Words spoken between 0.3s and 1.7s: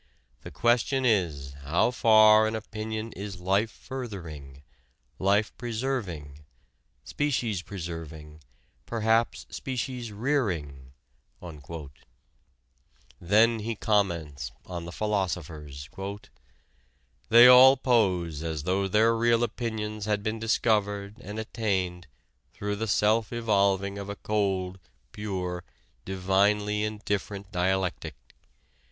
The question is,